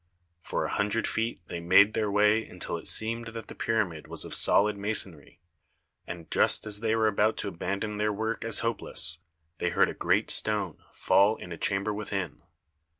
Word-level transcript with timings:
For 0.41 0.65
a 0.65 0.71
hundred 0.73 1.05
feet 1.05 1.41
they 1.45 1.59
made 1.59 1.93
their 1.93 2.09
way 2.09 2.43
until 2.43 2.75
it 2.75 2.87
seemed 2.87 3.27
that 3.35 3.47
the 3.49 3.53
pyramid 3.53 4.07
was 4.07 4.25
of 4.25 4.33
solid 4.33 4.75
masonry, 4.75 5.39
and 6.07 6.31
just 6.31 6.65
as 6.65 6.79
they 6.79 6.95
were 6.95 7.05
about 7.07 7.37
to 7.37 7.47
abandon 7.47 7.97
their 7.99 8.11
work 8.11 8.43
as 8.43 8.57
hope 8.65 8.81
less, 8.81 9.19
they 9.59 9.69
heard 9.69 9.89
a 9.89 9.93
great 9.93 10.31
stone 10.31 10.79
fall 10.91 11.35
in 11.35 11.51
a 11.51 11.55
chamber 11.59 11.93
within. 11.93 12.41